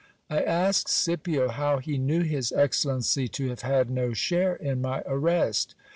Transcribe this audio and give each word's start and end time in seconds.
I 0.31 0.41
asked 0.41 0.89
Scipio 0.89 1.49
how 1.49 1.77
he 1.77 1.99
knew 1.99 2.23
his 2.23 2.51
excellency 2.51 3.27
to 3.27 3.49
have 3.49 3.61
had 3.61 3.91
no 3.91 4.13
share 4.13 4.55
in 4.55 4.81
my 4.81 5.03
arrest. 5.05 5.75